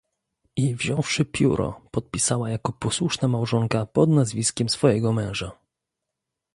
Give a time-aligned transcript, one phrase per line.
[0.57, 5.51] "I wziąwszy pióro podpisała, jako posłuszna małżonka pod nazwiskiem swojego męża."